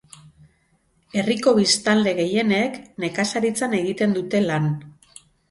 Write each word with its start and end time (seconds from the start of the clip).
Herriko 1.19 1.53
biztanle 1.57 2.13
gehienek 2.21 2.81
nekazaritzan 3.05 3.77
egiten 3.83 4.19
dute 4.19 4.43
lan. 4.51 4.69